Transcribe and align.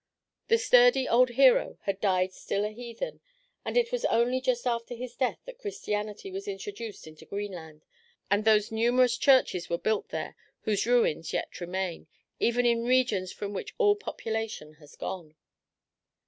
The 0.47 0.57
sturdy 0.57 1.07
old 1.07 1.29
hero 1.29 1.77
had 1.83 2.01
died 2.01 2.33
still 2.33 2.65
a 2.65 2.69
heathen, 2.69 3.19
and 3.63 3.77
it 3.77 3.91
was 3.91 4.03
only 4.05 4.41
just 4.41 4.65
after 4.65 4.95
his 4.95 5.15
death 5.15 5.37
that 5.45 5.59
Christianity 5.59 6.31
was 6.31 6.47
introduced 6.47 7.05
into 7.05 7.23
Greenland, 7.23 7.85
and 8.27 8.43
those 8.43 8.71
numerous 8.71 9.15
churches 9.15 9.69
were 9.69 9.77
built 9.77 10.09
there 10.09 10.35
whose 10.61 10.87
ruins 10.87 11.33
yet 11.33 11.61
remain, 11.61 12.07
even 12.39 12.65
in 12.65 12.83
regions 12.83 13.31
from 13.31 13.53
which 13.53 13.75
all 13.77 13.95
population 13.95 14.73
has 14.81 14.95
gone. 14.95 15.35